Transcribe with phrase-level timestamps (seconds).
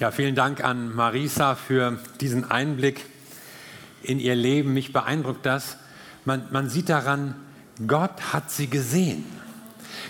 [0.00, 3.04] Ja, vielen Dank an Marisa für diesen Einblick
[4.04, 4.72] in ihr Leben.
[4.72, 5.76] Mich beeindruckt das.
[6.24, 7.34] Man, man sieht daran,
[7.84, 9.24] Gott hat sie gesehen.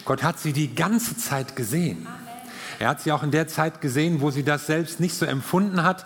[0.05, 2.07] Gott hat sie die ganze Zeit gesehen.
[2.79, 5.83] Er hat sie auch in der Zeit gesehen, wo sie das selbst nicht so empfunden
[5.83, 6.05] hat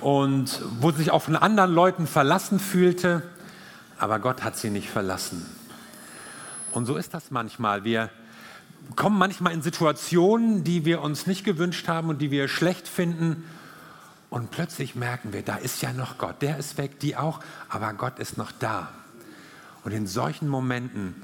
[0.00, 3.24] und wo sie sich auch von anderen Leuten verlassen fühlte.
[3.98, 5.44] Aber Gott hat sie nicht verlassen.
[6.70, 7.82] Und so ist das manchmal.
[7.82, 8.08] Wir
[8.94, 13.44] kommen manchmal in Situationen, die wir uns nicht gewünscht haben und die wir schlecht finden.
[14.30, 16.42] Und plötzlich merken wir, da ist ja noch Gott.
[16.42, 18.90] Der ist weg, die auch, aber Gott ist noch da.
[19.82, 21.14] Und in solchen Momenten,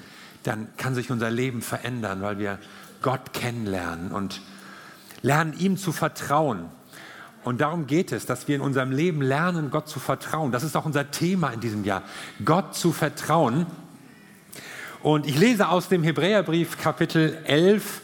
[0.42, 2.59] dann kann sich unser Leben verändern, weil wir
[3.02, 4.40] Gott kennenlernen und
[5.20, 6.66] lernen, ihm zu vertrauen.
[7.45, 10.52] Und darum geht es, dass wir in unserem Leben lernen, Gott zu vertrauen.
[10.52, 12.02] Das ist auch unser Thema in diesem Jahr,
[12.45, 13.66] Gott zu vertrauen.
[15.02, 18.02] Und ich lese aus dem Hebräerbrief Kapitel 11,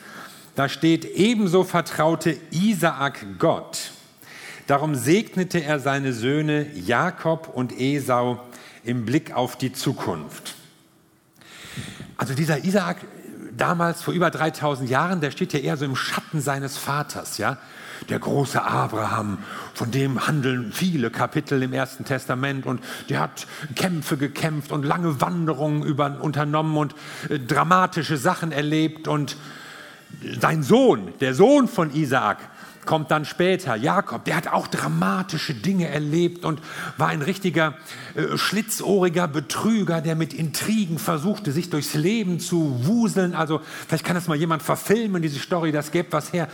[0.57, 3.93] da steht, ebenso vertraute Isaak Gott.
[4.67, 8.41] Darum segnete er seine Söhne Jakob und Esau
[8.83, 10.57] im Blick auf die Zukunft.
[12.17, 12.97] Also dieser Isaak
[13.57, 17.59] damals vor über 3000 Jahren, der steht ja eher so im Schatten seines Vaters, ja
[18.09, 19.39] der große Abraham,
[19.75, 25.21] von dem handeln viele Kapitel im Ersten Testament und der hat Kämpfe gekämpft und lange
[25.21, 26.95] Wanderungen über, unternommen und
[27.29, 29.37] äh, dramatische Sachen erlebt und
[30.41, 32.39] sein Sohn, der Sohn von Isaak,
[32.89, 36.63] kommt dann später, Jakob, der hat auch dramatische Dinge erlebt und
[36.97, 37.75] war ein richtiger
[38.15, 43.35] äh, schlitzohriger Betrüger, der mit Intrigen versuchte, sich durchs Leben zu wuseln.
[43.35, 46.49] Also vielleicht kann das mal jemand verfilmen, diese Story, das gäbe was her.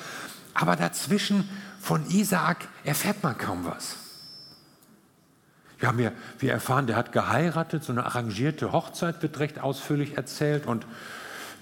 [0.55, 1.48] Aber dazwischen
[1.80, 3.97] von Isaak erfährt man kaum was.
[5.78, 10.16] Wir, haben ja, wir erfahren, der hat geheiratet, so eine arrangierte Hochzeit wird recht ausführlich
[10.16, 10.66] erzählt.
[10.66, 10.86] Und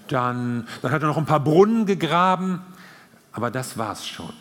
[0.07, 2.61] dann, dann hat er noch ein paar Brunnen gegraben.
[3.31, 4.31] Aber das war's schon.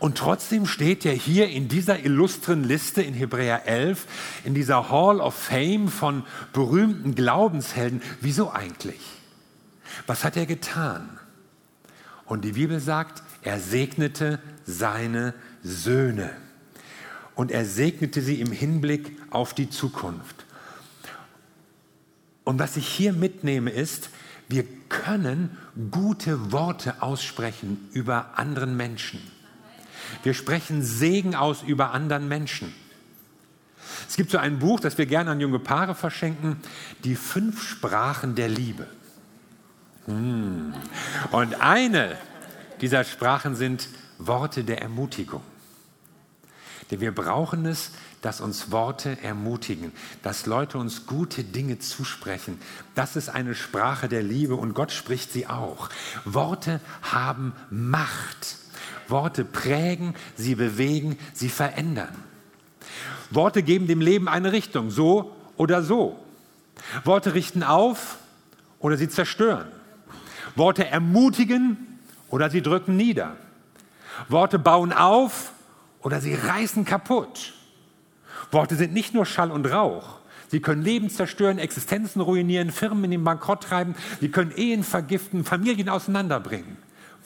[0.00, 4.06] Und trotzdem steht er hier in dieser illustren Liste in Hebräer 11,
[4.44, 8.02] in dieser Hall of Fame von berühmten Glaubenshelden.
[8.20, 9.00] Wieso eigentlich?
[10.06, 11.20] Was hat er getan?
[12.26, 16.30] Und die Bibel sagt, er segnete seine Söhne.
[17.34, 20.44] Und er segnete sie im Hinblick auf die Zukunft.
[22.44, 24.10] Und was ich hier mitnehme ist,
[24.48, 25.56] wir können
[25.90, 29.20] gute Worte aussprechen über anderen Menschen.
[30.22, 32.72] Wir sprechen Segen aus über anderen Menschen.
[34.08, 36.56] Es gibt so ein Buch, das wir gerne an junge Paare verschenken,
[37.04, 38.86] die fünf Sprachen der Liebe.
[40.06, 40.74] Hm.
[41.32, 42.16] Und eine
[42.80, 43.88] dieser Sprachen sind
[44.18, 45.42] Worte der Ermutigung.
[46.90, 49.92] Denn wir brauchen es, dass uns Worte ermutigen,
[50.22, 52.58] dass Leute uns gute Dinge zusprechen.
[52.94, 55.88] Das ist eine Sprache der Liebe und Gott spricht sie auch.
[56.24, 58.58] Worte haben Macht.
[59.08, 62.14] Worte prägen, sie bewegen, sie verändern.
[63.30, 66.18] Worte geben dem Leben eine Richtung, so oder so.
[67.04, 68.18] Worte richten auf
[68.78, 69.68] oder sie zerstören.
[70.56, 71.98] Worte ermutigen
[72.28, 73.36] oder sie drücken nieder.
[74.28, 75.52] Worte bauen auf
[76.00, 77.54] oder sie reißen kaputt.
[78.50, 80.18] Worte sind nicht nur Schall und Rauch.
[80.48, 83.96] Sie können Leben zerstören, Existenzen ruinieren, Firmen in den Bankrott treiben.
[84.20, 86.76] Sie können Ehen vergiften, Familien auseinanderbringen.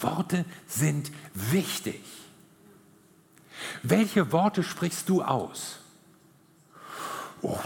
[0.00, 2.02] Worte sind wichtig.
[3.82, 5.80] Welche Worte sprichst du aus?
[7.42, 7.58] Oh,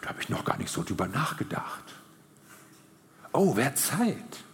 [0.00, 1.84] da habe ich noch gar nicht so drüber nachgedacht.
[3.32, 4.45] Oh, wer Zeit.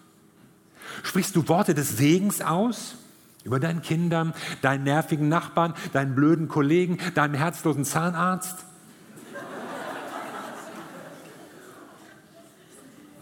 [1.03, 2.97] Sprichst du Worte des Segens aus?
[3.45, 8.65] Über deinen Kindern, deinen nervigen Nachbarn, deinen blöden Kollegen, deinen herzlosen Zahnarzt?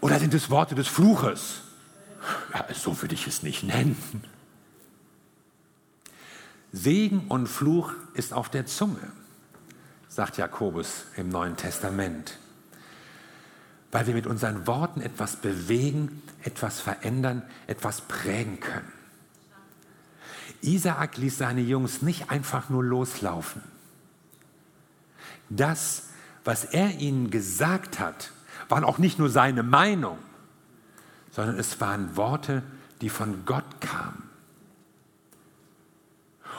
[0.02, 1.62] Oder sind es Worte des Fluches?
[2.52, 4.24] Ja, so würde ich es nicht nennen.
[6.72, 9.12] Segen und Fluch ist auf der Zunge,
[10.08, 12.38] sagt Jakobus im Neuen Testament
[13.92, 18.92] weil wir mit unseren Worten etwas bewegen, etwas verändern, etwas prägen können.
[20.62, 23.62] Isaak ließ seine Jungs nicht einfach nur loslaufen.
[25.48, 26.10] Das,
[26.44, 28.30] was er ihnen gesagt hat,
[28.68, 30.18] waren auch nicht nur seine Meinung,
[31.32, 32.62] sondern es waren Worte,
[33.00, 34.30] die von Gott kamen.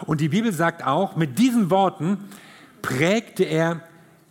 [0.05, 2.17] Und die Bibel sagt auch, mit diesen Worten
[2.81, 3.81] prägte er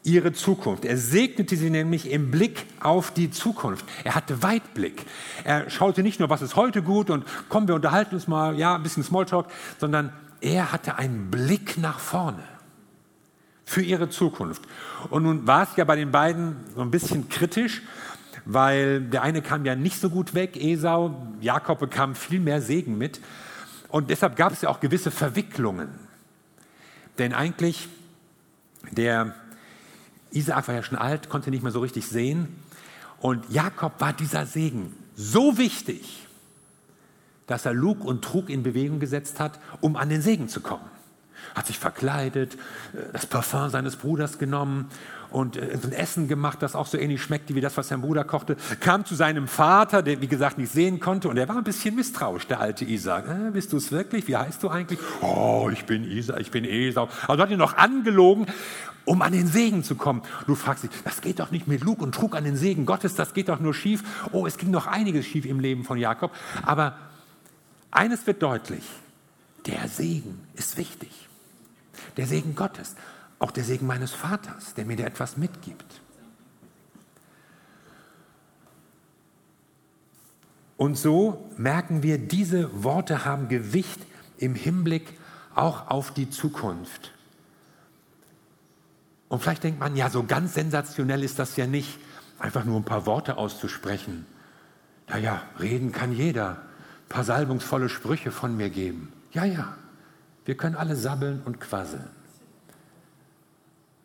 [0.02, 0.84] ihre Zukunft.
[0.84, 3.84] Er segnete sie nämlich im Blick auf die Zukunft.
[4.04, 5.04] Er hatte Weitblick.
[5.44, 8.74] Er schaute nicht nur, was ist heute gut und kommen wir unterhalten uns mal, ja,
[8.74, 9.46] ein bisschen Smalltalk,
[9.78, 12.42] sondern er hatte einen Blick nach vorne
[13.64, 14.62] für ihre Zukunft.
[15.10, 17.82] Und nun war es ja bei den beiden so ein bisschen kritisch,
[18.46, 22.96] weil der eine kam ja nicht so gut weg, Esau, Jakob bekam viel mehr Segen
[22.96, 23.20] mit.
[23.88, 25.88] Und deshalb gab es ja auch gewisse Verwicklungen.
[27.18, 27.88] Denn eigentlich,
[28.92, 29.34] der
[30.32, 32.48] Isaak war ja schon alt, konnte nicht mehr so richtig sehen.
[33.20, 36.26] Und Jakob war dieser Segen so wichtig,
[37.46, 40.84] dass er Lug und Trug in Bewegung gesetzt hat, um an den Segen zu kommen.
[41.54, 44.88] Hat sich verkleidet, äh, das Parfum seines Bruders genommen
[45.30, 48.24] und äh, ein Essen gemacht, das auch so ähnlich schmeckte wie das, was sein Bruder
[48.24, 51.64] kochte, kam zu seinem Vater, der wie gesagt nicht sehen konnte und er war ein
[51.64, 53.26] bisschen misstrauisch, der alte Isaac.
[53.28, 54.28] Äh, bist du es wirklich?
[54.28, 55.00] Wie heißt du eigentlich?
[55.20, 57.08] Oh, ich bin Isaac, ich bin Esau.
[57.26, 58.46] Also hat ihn noch angelogen,
[59.04, 60.22] um an den Segen zu kommen.
[60.46, 63.14] Du fragst dich, das geht doch nicht mit Lug und Trug an den Segen Gottes,
[63.14, 64.02] das geht doch nur schief.
[64.32, 66.32] Oh, es ging noch einiges schief im Leben von Jakob.
[66.62, 66.96] Aber
[67.90, 68.84] eines wird deutlich,
[69.66, 71.10] der Segen ist wichtig.
[72.16, 72.94] Der Segen Gottes.
[73.38, 76.00] Auch der Segen meines Vaters, der mir da etwas mitgibt.
[80.76, 84.00] Und so merken wir, diese Worte haben Gewicht
[84.38, 85.18] im Hinblick
[85.54, 87.12] auch auf die Zukunft.
[89.30, 92.00] Und vielleicht denkt man, ja, so ganz sensationell ist das ja nicht,
[92.40, 94.26] einfach nur ein paar Worte auszusprechen.
[95.08, 96.50] Naja, reden kann jeder.
[97.04, 99.12] Ein paar salbungsvolle Sprüche von mir geben.
[99.30, 99.76] Ja, ja,
[100.44, 102.10] wir können alle sabbeln und quasseln.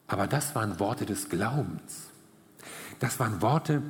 [0.06, 2.12] Aber das waren Worte des Glaubens.
[3.00, 3.82] Das waren Worte,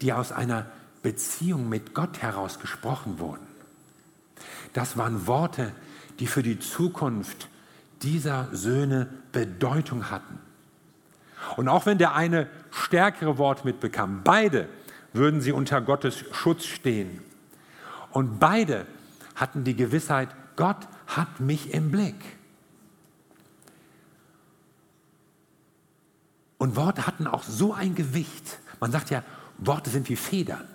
[0.00, 0.66] die aus einer
[1.02, 3.46] Beziehung mit Gott heraus gesprochen wurden.
[4.74, 5.72] Das waren Worte,
[6.20, 7.48] die für die Zukunft
[8.02, 10.38] dieser Söhne Bedeutung hatten.
[11.56, 14.68] Und auch wenn der eine stärkere Wort mitbekam, beide
[15.12, 17.22] würden sie unter Gottes Schutz stehen.
[18.10, 18.86] Und beide
[19.34, 22.14] hatten die Gewissheit, Gott hat mich im Blick.
[26.58, 28.58] Und Worte hatten auch so ein Gewicht.
[28.80, 29.22] Man sagt ja,
[29.58, 30.66] Worte sind wie Federn.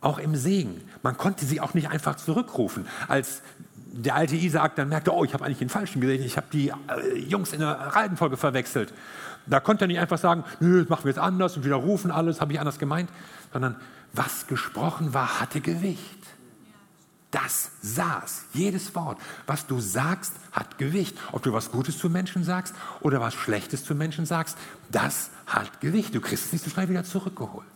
[0.00, 0.82] Auch im Segen.
[1.02, 2.86] Man konnte sie auch nicht einfach zurückrufen.
[3.08, 3.42] Als
[3.96, 6.68] der alte Isaak dann merkte, oh, ich habe eigentlich den Falschen gesehen, ich habe die
[6.68, 8.92] äh, Jungs in der Reihenfolge verwechselt.
[9.46, 12.10] Da konnte er nicht einfach sagen, nö, das machen wir jetzt anders und wieder rufen
[12.10, 13.10] alles, habe ich anders gemeint,
[13.52, 13.76] sondern
[14.12, 16.24] was gesprochen war, hatte Gewicht
[17.34, 18.44] das saß.
[18.52, 21.18] Jedes Wort, was du sagst, hat Gewicht.
[21.32, 24.56] Ob du was Gutes zu Menschen sagst oder was Schlechtes zu Menschen sagst,
[24.92, 26.14] das hat Gewicht.
[26.14, 27.66] Du kriegst es nicht so schnell wieder zurückgeholt.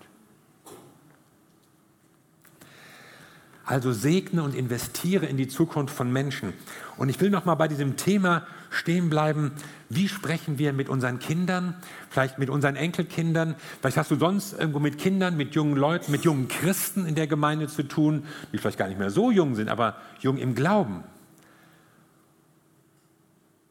[3.68, 6.54] Also segne und investiere in die Zukunft von Menschen.
[6.96, 9.52] Und ich will noch mal bei diesem Thema stehen bleiben.
[9.90, 11.74] Wie sprechen wir mit unseren Kindern,
[12.08, 13.56] vielleicht mit unseren Enkelkindern?
[13.78, 17.26] Vielleicht hast du sonst irgendwo mit Kindern, mit jungen Leuten, mit jungen Christen in der
[17.26, 18.24] Gemeinde zu tun,
[18.54, 21.04] die vielleicht gar nicht mehr so jung sind, aber jung im Glauben.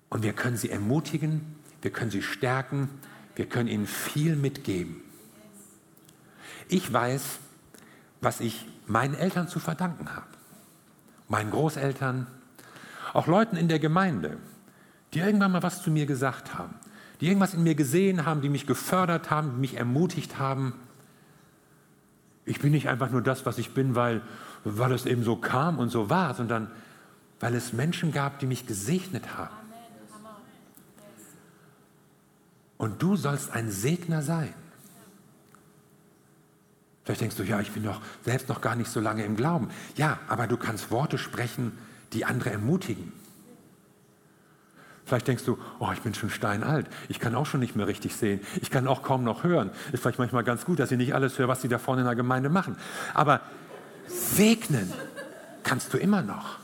[0.09, 1.41] Und wir können sie ermutigen,
[1.81, 2.87] wir können sie stärken,
[3.35, 5.01] wir können ihnen viel mitgeben.
[6.69, 7.39] Ich weiß,
[8.21, 10.27] was ich meinen Eltern zu verdanken habe,
[11.27, 12.27] meinen Großeltern,
[13.13, 14.37] auch Leuten in der Gemeinde
[15.13, 16.75] die irgendwann mal was zu mir gesagt haben,
[17.21, 20.73] die irgendwas in mir gesehen haben, die mich gefördert haben, die mich ermutigt haben.
[22.45, 24.21] Ich bin nicht einfach nur das, was ich bin, weil,
[24.63, 26.69] weil es eben so kam und so war, sondern
[27.39, 29.55] weil es Menschen gab, die mich gesegnet haben.
[32.77, 34.53] Und du sollst ein Segner sein.
[37.07, 39.69] Vielleicht denkst du, ja, ich bin doch selbst noch gar nicht so lange im Glauben.
[39.95, 41.71] Ja, aber du kannst Worte sprechen,
[42.11, 43.13] die andere ermutigen.
[45.05, 46.85] Vielleicht denkst du, oh, ich bin schon steinalt.
[47.07, 48.41] Ich kann auch schon nicht mehr richtig sehen.
[48.59, 49.71] Ich kann auch kaum noch hören.
[49.93, 52.07] Ist vielleicht manchmal ganz gut, dass ich nicht alles höre, was die da vorne in
[52.07, 52.75] der Gemeinde machen.
[53.13, 53.39] Aber
[54.07, 54.91] segnen
[55.63, 56.59] kannst du immer noch.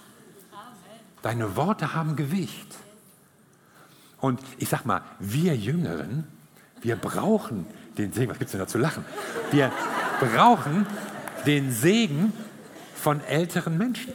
[1.21, 2.67] Deine Worte haben Gewicht.
[4.19, 6.27] Und ich sag mal, wir Jüngeren,
[6.81, 7.65] wir brauchen
[7.97, 8.29] den Segen.
[8.29, 9.05] Was gibt es denn da zu lachen?
[9.51, 9.71] Wir
[10.25, 10.85] brauchen
[11.45, 12.33] den Segen
[12.95, 14.13] von älteren Menschen.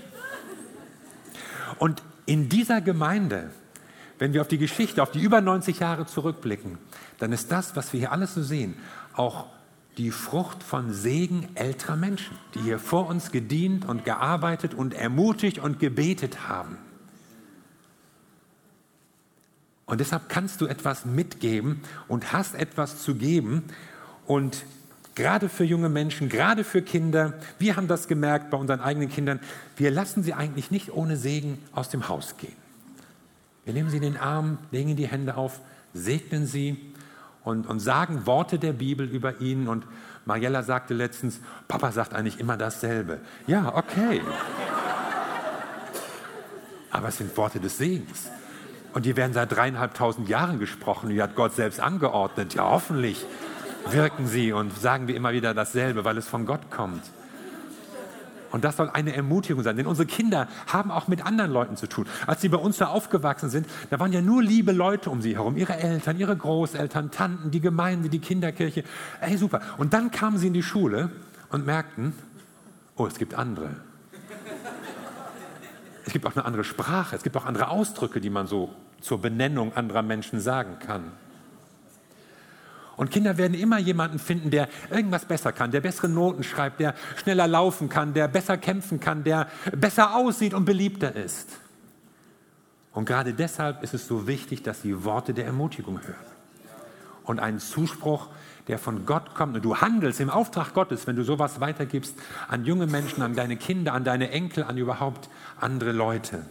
[1.78, 3.50] Und in dieser Gemeinde
[4.18, 6.78] wenn wir auf die Geschichte, auf die über 90 Jahre zurückblicken,
[7.18, 8.76] dann ist das, was wir hier alles so sehen,
[9.14, 9.46] auch
[9.96, 15.58] die Frucht von Segen älterer Menschen, die hier vor uns gedient und gearbeitet und ermutigt
[15.58, 16.78] und gebetet haben.
[19.86, 23.64] Und deshalb kannst du etwas mitgeben und hast etwas zu geben.
[24.26, 24.64] Und
[25.18, 29.40] gerade für junge Menschen, gerade für Kinder, wir haben das gemerkt bei unseren eigenen Kindern,
[29.76, 32.56] wir lassen sie eigentlich nicht ohne Segen aus dem Haus gehen.
[33.64, 35.60] Wir nehmen sie in den Arm, legen ihnen die Hände auf,
[35.92, 36.94] segnen sie
[37.44, 39.66] und, und sagen Worte der Bibel über ihn.
[39.66, 39.84] Und
[40.24, 43.18] Mariella sagte letztens, Papa sagt eigentlich immer dasselbe.
[43.46, 44.22] Ja, okay.
[46.90, 48.30] Aber es sind Worte des Segens.
[48.94, 51.10] Und die werden seit dreieinhalbtausend Jahren gesprochen.
[51.10, 52.54] Die hat Gott selbst angeordnet.
[52.54, 53.26] Ja, hoffentlich
[53.92, 57.02] wirken sie und sagen wir immer wieder dasselbe, weil es von Gott kommt.
[58.50, 61.86] Und das soll eine Ermutigung sein, denn unsere Kinder haben auch mit anderen Leuten zu
[61.86, 62.06] tun.
[62.26, 65.36] Als sie bei uns da aufgewachsen sind, da waren ja nur liebe Leute um sie
[65.36, 68.84] herum, ihre Eltern, ihre Großeltern, Tanten, die Gemeinde, die Kinderkirche.
[69.20, 69.60] Ey, super.
[69.76, 71.10] Und dann kamen sie in die Schule
[71.50, 72.14] und merkten,
[72.96, 73.76] oh, es gibt andere.
[76.06, 79.20] Es gibt auch eine andere Sprache, es gibt auch andere Ausdrücke, die man so zur
[79.20, 81.12] Benennung anderer Menschen sagen kann.
[82.98, 86.96] Und Kinder werden immer jemanden finden, der irgendwas besser kann, der bessere Noten schreibt, der
[87.16, 91.48] schneller laufen kann, der besser kämpfen kann, der besser aussieht und beliebter ist.
[92.92, 96.16] Und gerade deshalb ist es so wichtig, dass sie Worte der Ermutigung hören.
[97.22, 98.30] Und einen Zuspruch,
[98.66, 99.54] der von Gott kommt.
[99.54, 102.16] Und du handelst im Auftrag Gottes, wenn du sowas weitergibst
[102.48, 106.44] an junge Menschen, an deine Kinder, an deine Enkel, an überhaupt andere Leute.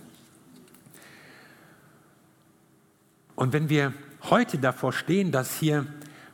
[3.36, 3.92] Und wenn wir
[4.30, 5.86] heute davor stehen, dass hier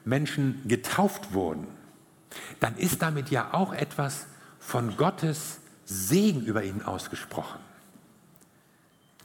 [0.06, 1.68] Menschen getauft wurden,
[2.60, 4.26] dann ist damit ja auch etwas
[4.60, 7.60] von Gottes Segen über ihnen ausgesprochen.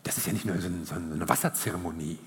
[0.02, 2.18] Das ist ja nicht nur so eine Wasserzeremonie,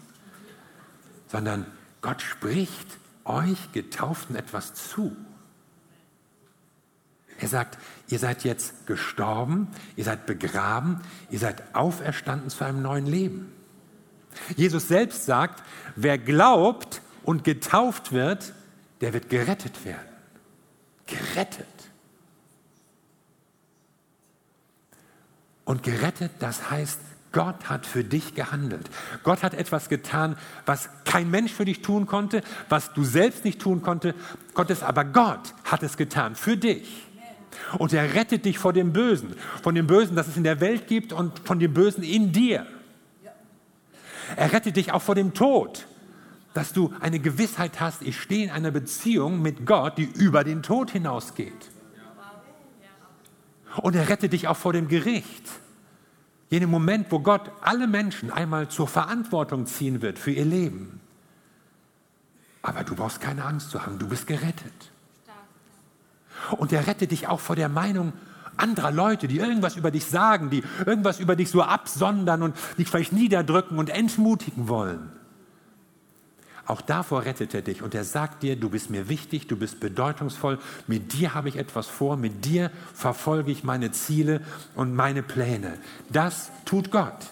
[1.27, 1.65] sondern
[2.01, 2.87] Gott spricht
[3.23, 5.15] euch Getauften etwas zu.
[7.39, 7.79] Er sagt,
[8.09, 13.51] ihr seid jetzt gestorben, ihr seid begraben, ihr seid auferstanden zu einem neuen Leben.
[14.55, 15.63] Jesus selbst sagt,
[15.95, 18.53] wer glaubt und getauft wird,
[19.01, 20.07] der wird gerettet werden.
[21.07, 21.67] Gerettet.
[25.65, 26.99] Und gerettet, das heißt,
[27.31, 28.89] Gott hat für dich gehandelt.
[29.23, 30.35] Gott hat etwas getan,
[30.65, 34.13] was kein Mensch für dich tun konnte, was du selbst nicht tun konnte.
[34.53, 37.07] Gottes, aber Gott hat es getan für dich.
[37.77, 40.87] Und er rettet dich vor dem Bösen, von dem Bösen, das es in der Welt
[40.87, 42.65] gibt und von dem Bösen in dir.
[44.35, 45.85] Er rettet dich auch vor dem Tod,
[46.53, 50.63] dass du eine Gewissheit hast, ich stehe in einer Beziehung mit Gott, die über den
[50.63, 51.69] Tod hinausgeht.
[53.77, 55.47] Und er rettet dich auch vor dem Gericht.
[56.49, 60.99] Jenem Moment, wo Gott alle Menschen einmal zur Verantwortung ziehen wird für ihr Leben.
[62.61, 64.91] Aber du brauchst keine Angst zu haben, du bist gerettet.
[66.57, 68.11] Und er rettet dich auch vor der Meinung
[68.57, 72.89] anderer Leute, die irgendwas über dich sagen, die irgendwas über dich so absondern und dich
[72.89, 75.11] vielleicht niederdrücken und entmutigen wollen.
[76.71, 79.81] Auch davor rettet er dich und er sagt dir, du bist mir wichtig, du bist
[79.81, 84.39] bedeutungsvoll, mit dir habe ich etwas vor, mit dir verfolge ich meine Ziele
[84.73, 85.77] und meine Pläne.
[86.07, 87.27] Das tut Gott.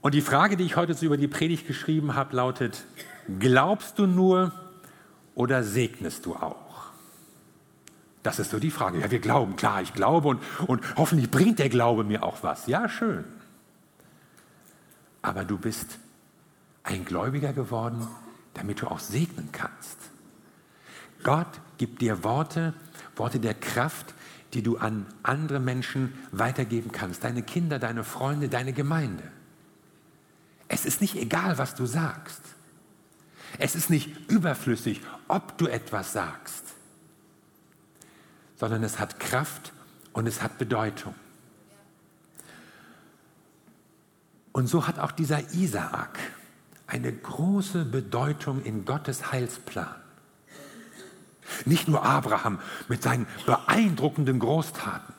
[0.00, 2.82] Und die Frage, die ich heute so über die Predigt geschrieben habe, lautet,
[3.38, 4.50] glaubst du nur
[5.36, 6.88] oder segnest du auch?
[8.24, 8.98] Das ist so die Frage.
[8.98, 12.66] Ja, wir glauben, klar, ich glaube und, und hoffentlich bringt der Glaube mir auch was.
[12.66, 13.24] Ja, schön
[15.28, 15.98] aber du bist
[16.88, 18.06] ein Gläubiger geworden,
[18.54, 19.98] damit du auch segnen kannst.
[21.22, 22.74] Gott gibt dir Worte,
[23.16, 24.14] Worte der Kraft,
[24.54, 27.24] die du an andere Menschen weitergeben kannst.
[27.24, 29.24] Deine Kinder, deine Freunde, deine Gemeinde.
[30.68, 32.40] Es ist nicht egal, was du sagst.
[33.58, 36.64] Es ist nicht überflüssig, ob du etwas sagst,
[38.56, 39.72] sondern es hat Kraft
[40.12, 41.14] und es hat Bedeutung.
[44.52, 46.18] Und so hat auch dieser Isaak
[46.88, 49.94] eine große Bedeutung in Gottes Heilsplan.
[51.64, 55.14] Nicht nur Abraham mit seinen beeindruckenden Großtaten.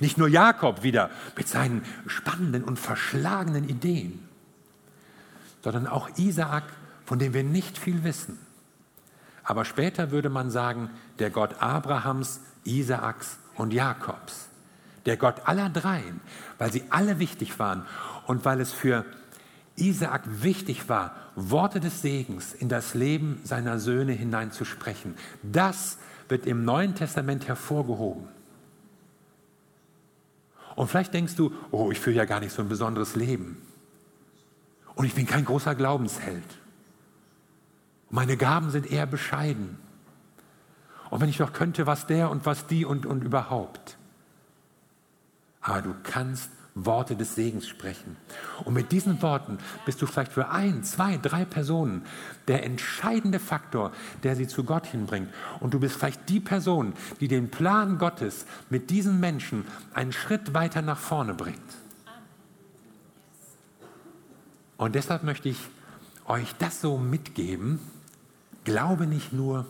[0.00, 4.26] Nicht nur Jakob wieder mit seinen spannenden und verschlagenen Ideen,
[5.62, 6.64] sondern auch Isaak,
[7.04, 8.38] von dem wir nicht viel wissen.
[9.44, 14.50] Aber später würde man sagen, der Gott Abrahams, Isaaks und Jakobs
[15.06, 16.20] der Gott aller dreien,
[16.58, 17.86] weil sie alle wichtig waren
[18.26, 19.04] und weil es für
[19.80, 25.14] Isaak wichtig war, Worte des Segens in das Leben seiner Söhne hineinzusprechen.
[25.42, 28.28] Das wird im Neuen Testament hervorgehoben.
[30.76, 33.60] Und vielleicht denkst du, oh, ich führe ja gar nicht so ein besonderes Leben.
[34.94, 36.44] Und ich bin kein großer Glaubensheld.
[38.10, 39.78] Meine Gaben sind eher bescheiden.
[41.10, 43.98] Und wenn ich doch könnte, was der und was die und, und überhaupt
[45.60, 48.16] aber du kannst Worte des Segens sprechen.
[48.64, 52.04] Und mit diesen Worten bist du vielleicht für ein, zwei, drei Personen
[52.48, 55.28] der entscheidende Faktor, der sie zu Gott hinbringt.
[55.60, 60.54] Und du bist vielleicht die Person, die den Plan Gottes mit diesen Menschen einen Schritt
[60.54, 61.58] weiter nach vorne bringt.
[64.76, 65.58] Und deshalb möchte ich
[66.26, 67.80] euch das so mitgeben.
[68.64, 69.66] Glaube nicht nur,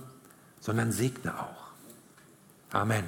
[0.61, 1.71] sondern segne auch.
[2.73, 3.04] Amen.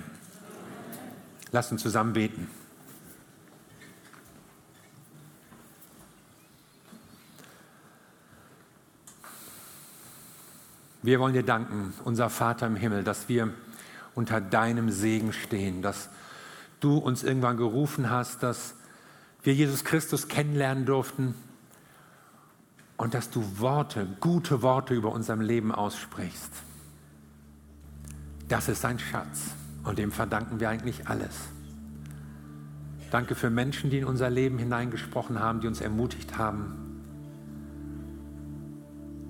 [1.53, 2.49] Lass uns zusammen beten.
[11.03, 13.53] Wir wollen dir danken, unser Vater im Himmel, dass wir
[14.15, 16.09] unter deinem Segen stehen, dass
[16.79, 18.75] du uns irgendwann gerufen hast, dass
[19.43, 21.35] wir Jesus Christus kennenlernen durften
[22.97, 26.53] und dass du Worte, gute Worte über unserem Leben aussprichst.
[28.49, 31.35] Das ist ein Schatz und dem verdanken wir eigentlich alles.
[33.11, 36.82] Danke für Menschen, die in unser Leben hineingesprochen haben, die uns ermutigt haben.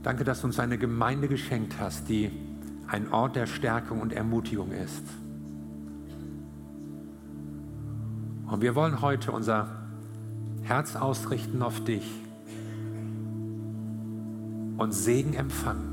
[0.02, 2.30] Danke, dass du uns eine Gemeinde geschenkt hast, die
[2.88, 5.04] ein Ort der Stärkung und Ermutigung ist.
[8.48, 9.68] Und wir wollen heute unser
[10.62, 12.04] Herz ausrichten auf dich
[14.76, 15.92] und Segen empfangen.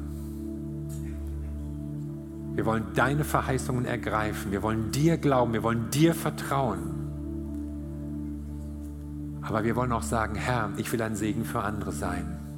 [2.55, 4.51] Wir wollen deine Verheißungen ergreifen.
[4.51, 5.53] Wir wollen dir glauben.
[5.53, 6.95] Wir wollen dir vertrauen.
[9.41, 12.48] Aber wir wollen auch sagen, Herr, ich will ein Segen für andere sein.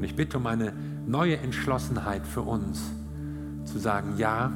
[0.00, 0.72] Und ich bitte um eine
[1.06, 2.90] neue Entschlossenheit für uns,
[3.66, 4.50] zu sagen, ja,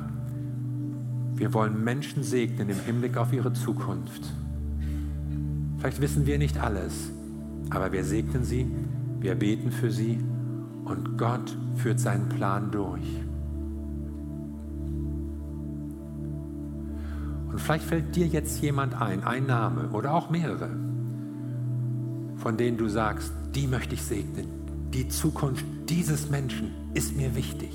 [1.34, 4.22] wir wollen Menschen segnen im Hinblick auf ihre Zukunft.
[5.76, 7.10] Vielleicht wissen wir nicht alles,
[7.68, 8.74] aber wir segnen sie,
[9.20, 10.18] wir beten für sie
[10.86, 13.04] und Gott führt seinen Plan durch.
[17.50, 20.70] Und vielleicht fällt dir jetzt jemand ein, ein Name oder auch mehrere,
[22.36, 24.63] von denen du sagst, die möchte ich segnen.
[24.94, 27.72] Die Zukunft dieses Menschen ist mir wichtig.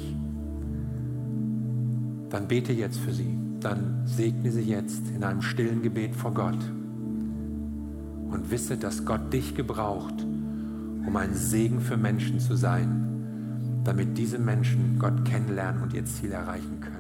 [2.30, 3.38] Dann bete jetzt für sie.
[3.60, 6.58] Dann segne sie jetzt in einem stillen Gebet vor Gott.
[8.32, 14.40] Und wisse, dass Gott dich gebraucht, um ein Segen für Menschen zu sein, damit diese
[14.40, 16.99] Menschen Gott kennenlernen und ihr Ziel erreichen können.